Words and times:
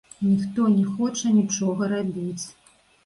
Ніхто 0.27 0.61
не 0.77 0.85
хоча 0.95 1.27
нічога 1.37 1.91
рабіць. 1.93 2.43